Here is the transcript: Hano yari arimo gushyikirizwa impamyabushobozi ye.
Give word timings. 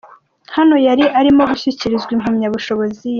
Hano 0.55 0.75
yari 0.87 1.05
arimo 1.19 1.41
gushyikirizwa 1.51 2.11
impamyabushobozi 2.17 3.01
ye. 3.07 3.09